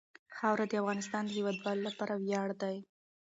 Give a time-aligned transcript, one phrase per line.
[0.37, 2.77] خاوره د افغانستان د هیوادوالو لپاره ویاړ دی.